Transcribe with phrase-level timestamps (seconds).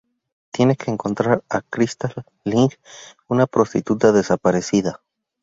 [0.49, 2.11] Tiene que encontrar a Crystal
[2.43, 2.69] Ling,
[3.29, 4.99] una prostituta desaparecida.